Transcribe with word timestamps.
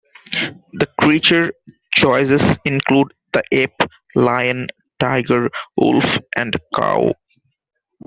The 0.73 0.87
creature 0.99 1.53
choices 1.93 2.41
include 2.65 3.13
the 3.33 3.43
ape, 3.51 3.79
lion, 4.15 4.65
tiger, 4.99 5.51
wolf, 5.77 6.17
and 6.35 6.59
cow. 6.73 7.13